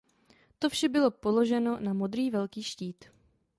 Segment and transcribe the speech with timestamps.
[0.59, 3.05] To vše bylo položeno na modrý velký štít.